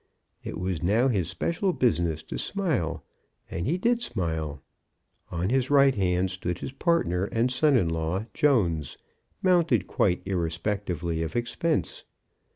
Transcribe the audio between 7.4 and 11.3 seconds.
son in law Jones, mounted quite irrespectively